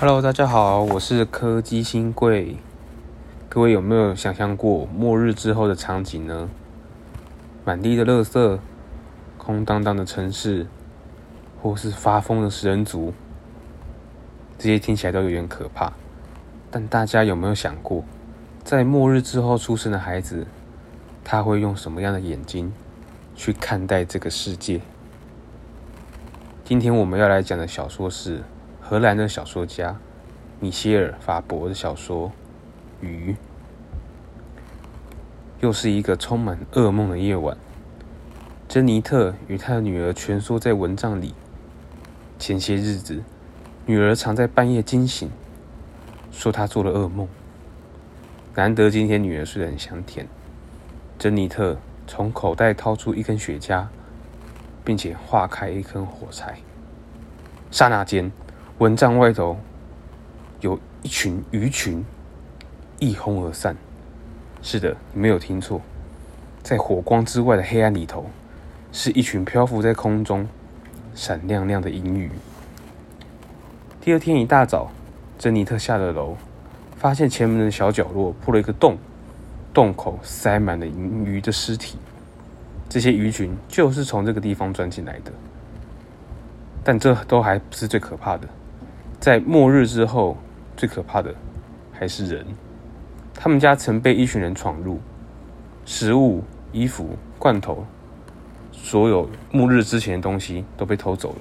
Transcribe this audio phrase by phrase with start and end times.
[0.00, 2.58] Hello，大家好，我是柯基新贵。
[3.48, 6.48] 各位有没有想象过末日之后的场景呢？
[7.64, 8.60] 满地的垃圾，
[9.36, 10.68] 空荡荡的城市，
[11.60, 13.12] 或是发疯的食人族，
[14.56, 15.92] 这些听起来都有点可怕。
[16.70, 18.04] 但大家有没有想过，
[18.62, 20.46] 在末日之后出生的孩子，
[21.24, 22.72] 他会用什么样的眼睛
[23.34, 24.80] 去看待这个世界？
[26.64, 28.44] 今天我们要来讲的小说是。
[28.88, 29.94] 荷兰的小说家
[30.60, 32.28] 米歇尔·法伯的小说
[33.06, 33.32] 《鱼》，
[35.60, 37.54] 又是一个充满噩梦的夜晚。
[38.66, 41.34] 珍妮特与她的女儿蜷缩在蚊帐里。
[42.38, 43.22] 前些日子，
[43.84, 45.30] 女儿常在半夜惊醒，
[46.32, 47.28] 说她做了噩梦。
[48.54, 50.26] 难得今天女儿睡得很香甜。
[51.18, 51.76] 珍妮特
[52.06, 53.84] 从口袋掏出一根雪茄，
[54.82, 56.56] 并且划开一根火柴。
[57.70, 58.32] 刹那间。
[58.78, 59.58] 蚊帐外头
[60.60, 62.04] 有一群鱼群
[63.00, 63.76] 一哄而散。
[64.62, 65.80] 是的，你没有听错，
[66.62, 68.26] 在火光之外的黑暗里头，
[68.92, 70.46] 是一群漂浮在空中、
[71.12, 72.30] 闪亮亮的银鱼。
[74.00, 74.92] 第二天一大早，
[75.36, 76.36] 珍妮特下了楼，
[76.96, 78.96] 发现前门的小角落破了一个洞，
[79.74, 81.98] 洞口塞满了银鱼的尸体。
[82.88, 85.32] 这些鱼群就是从这个地方钻进来的。
[86.84, 88.48] 但这都还不是最可怕的。
[89.20, 90.36] 在末日之后，
[90.76, 91.34] 最可怕的
[91.92, 92.46] 还是人。
[93.34, 95.00] 他们家曾被一群人闯入，
[95.84, 97.84] 食物、衣服、罐头，
[98.70, 101.38] 所有末日之前的东西都被偷走了。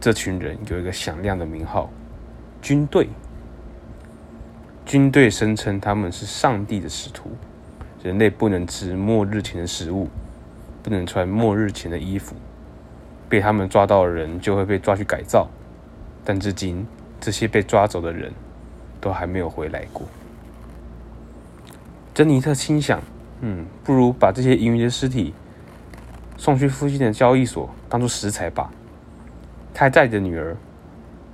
[0.00, 1.90] 这群人有一个响亮的名号——
[2.62, 3.08] 军队。
[4.86, 7.30] 军队声称他们是上帝的使徒。
[8.02, 10.08] 人类不能吃末日前的食物，
[10.82, 12.34] 不能穿末日前的衣服。
[13.28, 15.46] 被他们抓到的人就会被抓去改造。
[16.28, 16.86] 但至今，
[17.18, 18.30] 这些被抓走的人
[19.00, 20.06] 都还没有回来过。
[22.12, 23.00] 珍妮特心想
[23.40, 25.32] ：“嗯，不如把这些银鱼的尸体
[26.36, 28.70] 送去附近的交易所当做食材吧。”
[29.72, 30.54] 他带着女儿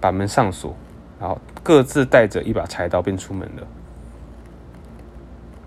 [0.00, 0.76] 把门上锁，
[1.18, 3.66] 然后各自带着一把柴刀便出门了。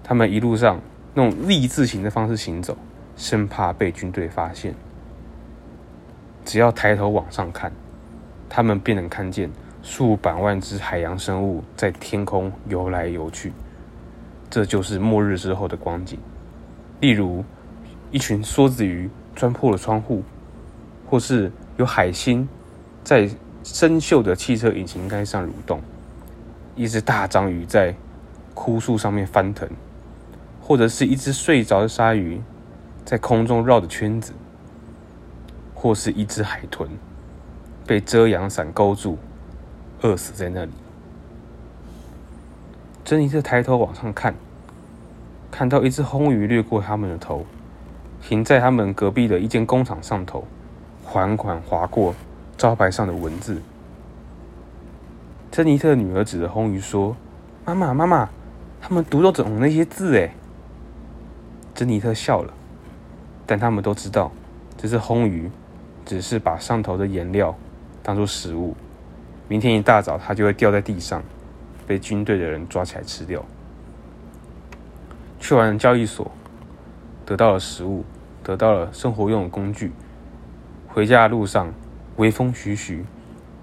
[0.05, 0.79] 他们一路上
[1.15, 2.77] 用立字形的方式行走，
[3.17, 4.73] 生怕被军队发现。
[6.45, 7.69] 只要抬头往上看。
[8.49, 13.53] 他们便能看见数百万只海洋生物在天空游来游去，
[14.49, 16.19] 这就是末日之后的光景。
[16.99, 17.43] 例如，
[18.11, 20.23] 一群梭子鱼钻破了窗户，
[21.09, 22.47] 或是有海星
[23.03, 23.29] 在
[23.63, 25.81] 生锈的汽车引擎盖上蠕动，
[26.75, 27.93] 一只大章鱼在
[28.53, 29.69] 枯树上面翻腾，
[30.61, 32.41] 或者是一只睡着的鲨鱼
[33.05, 34.33] 在空中绕着圈子，
[35.75, 36.89] 或是一只海豚。
[37.87, 39.17] 被遮阳伞勾住，
[40.01, 40.71] 饿死在那里。
[43.05, 44.35] 珍妮特抬头往上看，
[45.49, 47.45] 看到一只红鱼掠过他们的头，
[48.21, 50.43] 停在他们隔壁的一间工厂上头，
[51.05, 52.13] 缓缓划过
[52.57, 53.61] 招牌上的文字。
[55.49, 57.15] 珍妮特女儿指着红鱼说
[57.63, 58.29] ：“妈妈，妈妈，
[58.81, 60.33] 他们读懂那些字哎。”
[61.73, 62.53] 珍妮特笑了，
[63.45, 64.29] 但他们都知道，
[64.75, 65.49] 这只红鱼
[66.05, 67.55] 只是把上头的颜料。
[68.07, 68.73] 当做食物，
[69.49, 71.21] 明天一大早它就会掉在地上，
[71.85, 73.43] 被军队的人抓起来吃掉。
[75.41, 76.31] 去完交易所，
[77.25, 78.05] 得到了食物，
[78.41, 79.91] 得到了生活用的工具。
[80.87, 81.73] 回家的路上，
[82.15, 83.03] 微风徐徐，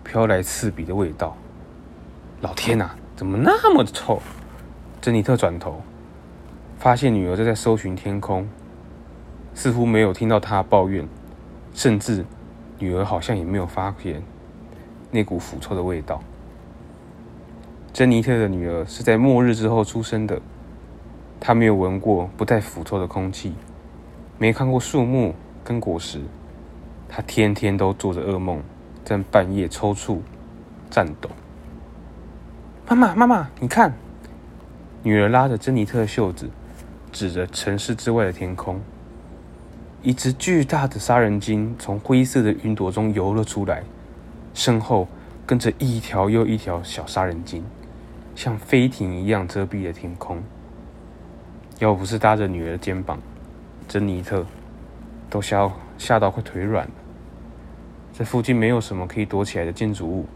[0.03, 1.35] 飘来刺鼻的味道。
[2.43, 4.21] 老天啊，怎么那么的臭？
[5.01, 5.81] 珍妮特转头，
[6.79, 8.47] 发现女儿正在搜寻天空，
[9.55, 11.09] 似乎没有听到她抱怨，
[11.73, 12.27] 甚至
[12.79, 14.23] 女儿好像也没有发现。
[15.15, 16.21] 那股腐臭的味道。
[17.93, 20.43] 珍妮特的女儿是在末日之后出生的，
[21.39, 23.55] 她没有闻过不带腐臭的空气，
[24.39, 25.33] 没看过树木
[25.63, 26.21] 跟果实，
[27.09, 28.61] 她天天都做着噩梦，
[29.05, 30.19] 在半夜抽搐、
[30.91, 31.31] 颤抖。
[32.89, 33.95] 妈妈，妈妈，你看！
[35.05, 36.51] 女儿拉着珍妮特的袖子，
[37.13, 38.81] 指着城市之外的天空，
[40.03, 43.85] 一只巨大的杀人鲸从灰色的云朵中游了出来。
[44.55, 45.07] 身后
[45.45, 47.63] 跟着一条又一条小杀人鲸，
[48.35, 50.43] 像飞艇一样遮蔽了天空。
[51.81, 53.19] 要不是搭着女儿的肩膀，
[53.89, 54.47] 珍妮特
[55.29, 56.93] 都吓吓到快腿软了。
[58.13, 60.27] 这附近没有什么可以躲起来的建筑物，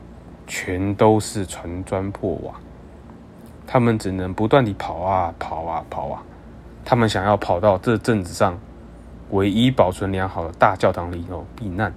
[0.49, 2.53] 全都是船砖破瓦。
[3.69, 6.23] 他们只能不断地跑啊跑啊跑啊。
[6.85, 8.59] 他们想要跑到这镇子上
[9.31, 11.93] 唯一保存良好的大教堂里头避难。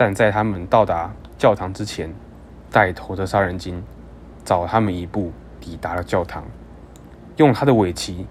[0.00, 2.10] 但在他们到达教堂之前，
[2.70, 3.84] 带头的杀人精
[4.42, 5.30] 早他们一步
[5.60, 6.42] 抵达了教堂，
[7.36, 8.24] 用他的尾鳍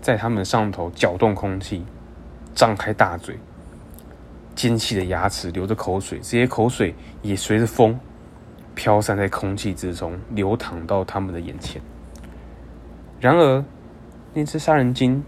[0.00, 1.86] 在他们上头搅动空气，
[2.52, 3.38] 张开大嘴，
[4.56, 7.96] 尖细的牙齿流着口水，这些口水也随着风
[8.74, 11.80] 飘散在空气之中，流淌到他们的眼前。
[13.20, 13.64] 然而，
[14.34, 15.22] 那只杀人鲸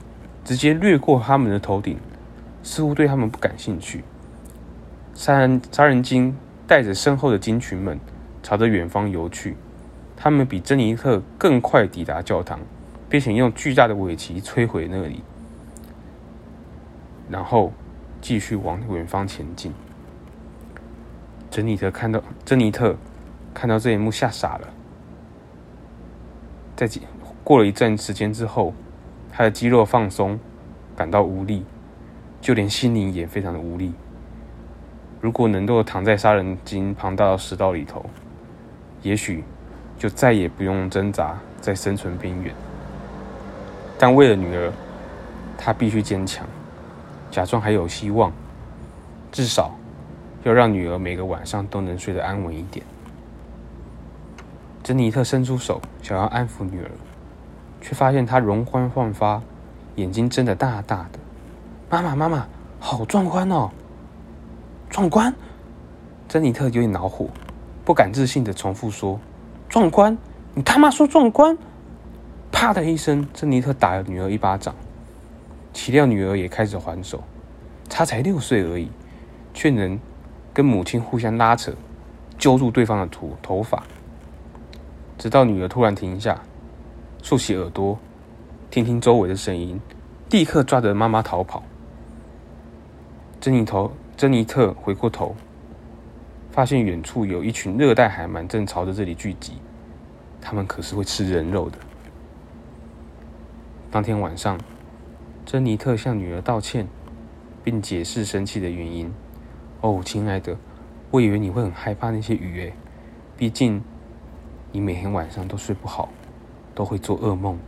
[0.44, 1.96] 直接掠过他们的头顶，
[2.64, 4.02] 似乎对他们不感兴趣。
[5.20, 6.34] 杀人杀人鲸
[6.66, 8.00] 带着身后的鲸群们
[8.42, 9.54] 朝着远方游去，
[10.16, 12.58] 他们比珍妮特更快抵达教堂，
[13.06, 15.22] 并且用巨大的尾鳍摧毁那里，
[17.28, 17.70] 然后
[18.22, 19.74] 继续往远方前进。
[21.50, 22.96] 珍妮特看到珍妮特
[23.52, 24.68] 看到这一幕吓傻了，
[26.74, 26.88] 在
[27.44, 28.72] 过了一阵时间之后，
[29.30, 30.40] 他的肌肉放松，
[30.96, 31.66] 感到无力，
[32.40, 33.92] 就连心灵也非常的无力。
[35.20, 38.04] 如果能够躺在杀人鲸庞大的食道里头，
[39.02, 39.44] 也许
[39.98, 42.54] 就再也不用挣扎在生存边缘。
[43.98, 44.72] 但为了女儿，
[45.58, 46.46] 她必须坚强，
[47.30, 48.32] 假装还有希望，
[49.30, 49.76] 至少
[50.44, 52.84] 要让女儿每个晚上都能睡得安稳一点。
[54.82, 56.90] 珍妮特伸出手想要安抚女儿。
[57.82, 59.40] 却发现她容光焕发，
[59.96, 61.18] 眼睛睁得大大的。
[61.88, 62.46] 妈妈，妈妈，
[62.78, 63.70] 好壮观哦！
[64.90, 65.32] 壮观！
[66.28, 67.28] 珍妮特有点恼火，
[67.84, 69.20] 不敢置信的重复说
[69.70, 70.18] ：“壮观！
[70.52, 71.56] 你他妈说壮观！”
[72.50, 74.74] 啪的一声，珍妮特打了女儿一巴掌。
[75.72, 77.22] 岂料女儿也开始还手。
[77.88, 78.90] 她才六岁而已，
[79.54, 79.98] 却能
[80.52, 81.72] 跟母亲互相拉扯，
[82.36, 83.84] 揪住对方的头头发，
[85.16, 86.42] 直到女儿突然停下。
[87.22, 87.96] 竖起耳朵，
[88.70, 89.80] 听听周围的声音，
[90.30, 91.62] 立刻抓着妈妈逃跑。
[93.40, 95.34] 珍妮头，珍妮特回过头，
[96.50, 99.54] 发现远处有一群热带海鳗正朝着这里聚集，
[100.42, 101.78] 他们可是会吃人肉的。
[103.90, 104.60] 当天晚上，
[105.46, 106.86] 珍妮特向女儿道歉，
[107.64, 109.10] 并解释生气的原因。
[109.80, 110.54] 哦，亲爱的，
[111.10, 112.74] 我以为你会很害怕那些鱼诶，
[113.38, 113.82] 毕竟
[114.70, 116.10] 你每天晚上都睡不好。
[116.74, 117.58] 都会做噩梦。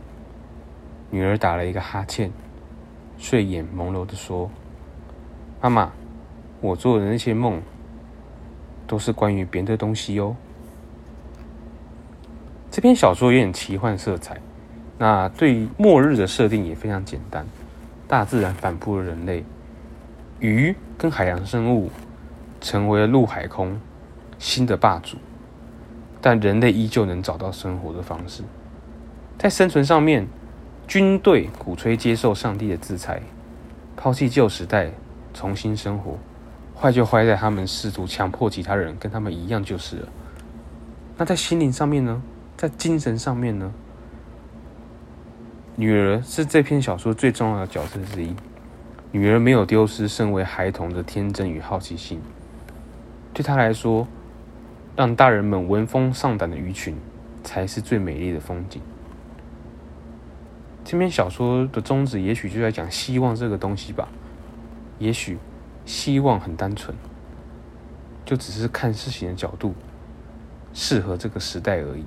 [1.09, 2.31] 女儿打了一个哈欠，
[3.17, 4.51] 睡眼朦胧的说
[5.59, 5.91] ：“妈妈，
[6.63, 7.61] 我做的那些梦，
[8.87, 10.33] 都是关于别的东西哟。”
[12.71, 14.39] 这篇小说有点奇幻色彩，
[14.97, 17.45] 那对末日的设定也非常简单：
[18.07, 19.43] 大自然反扑了人类，
[20.39, 21.91] 鱼跟海洋生物
[22.61, 23.77] 成为了陆海空
[24.39, 25.17] 新的霸主，
[26.21, 28.41] 但人类依旧能找到生活的方式。
[29.37, 30.25] 在生存上面，
[30.87, 33.21] 军队鼓吹接受上帝的制裁，
[33.97, 34.91] 抛弃旧时代，
[35.33, 36.17] 重新生活。
[36.75, 40.07] 坏就坏在他们试图强迫其他人跟他们一样就是了。
[41.17, 42.21] 那在心灵上面呢？
[42.57, 43.73] 在精神上面呢？
[45.75, 48.35] 女儿是这篇小说最重要的角色之一。
[49.11, 52.21] 女儿没有丢失身为孩童的天真与好奇心。
[53.33, 54.07] 对她来说，
[54.95, 56.95] 让大人们闻风丧胆的鱼群，
[57.43, 58.81] 才是最美丽的风景。
[60.83, 64.07] 这篇小说的宗旨，也许就在讲希望这个东西吧。
[64.99, 65.37] 也许
[65.85, 66.95] 希望很单纯，
[68.25, 69.73] 就只是看事情的角度
[70.73, 72.05] 适合这个时代而已。